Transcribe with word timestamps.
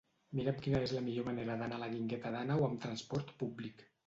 Mira'm 0.37 0.55
quina 0.61 0.79
és 0.85 0.93
la 0.99 1.03
millor 1.09 1.27
manera 1.27 1.57
d'anar 1.59 1.77
a 1.77 1.83
la 1.85 1.91
Guingueta 1.93 2.33
d'Àneu 2.37 2.67
amb 2.71 2.83
trasport 2.89 3.37
públic. 3.45 3.87